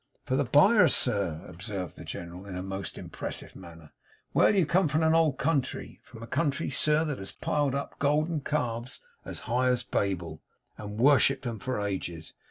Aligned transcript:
'For 0.25 0.35
the 0.35 0.45
buyers, 0.45 0.95
sir?' 0.95 1.45
observed 1.47 1.95
the 1.95 2.03
General, 2.03 2.47
in 2.47 2.55
a 2.57 2.63
most 2.63 2.97
impressive 2.97 3.55
manner. 3.55 3.91
'Well! 4.33 4.55
you 4.55 4.65
come 4.65 4.87
from 4.87 5.03
an 5.03 5.13
old 5.13 5.37
country; 5.37 5.99
from 6.01 6.23
a 6.23 6.27
country, 6.27 6.71
sir, 6.71 7.05
that 7.05 7.19
has 7.19 7.31
piled 7.31 7.75
up 7.75 7.99
golden 7.99 8.39
calves 8.41 9.01
as 9.25 9.41
high 9.41 9.67
as 9.67 9.83
Babel, 9.83 10.41
and 10.75 10.97
worshipped 10.97 11.45
'em 11.45 11.59
for 11.59 11.79
ages. 11.79 12.33